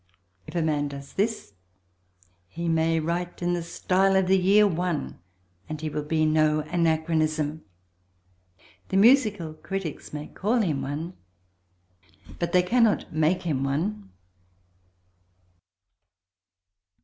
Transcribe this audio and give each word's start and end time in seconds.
If 0.47 0.55
a 0.55 0.63
man 0.63 0.87
does 0.87 1.13
this 1.13 1.53
he 2.47 2.67
may 2.67 2.99
write 2.99 3.43
in 3.43 3.53
the 3.53 3.61
style 3.61 4.15
of 4.15 4.25
the 4.25 4.39
year 4.39 4.65
one 4.65 5.19
and 5.69 5.79
he 5.79 5.89
will 5.89 6.01
be 6.01 6.25
no 6.25 6.61
anachronism; 6.61 7.63
the 8.89 8.97
musical 8.97 9.53
critics 9.53 10.11
may 10.11 10.25
call 10.25 10.61
him 10.63 10.81
one 10.81 11.13
but 12.39 12.51
they 12.51 12.63
cannot 12.63 13.13
make 13.13 13.43
him 13.43 13.63
one. 13.63 14.09